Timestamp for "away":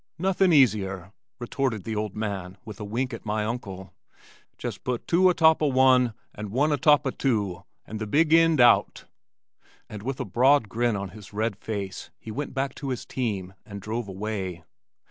14.07-14.63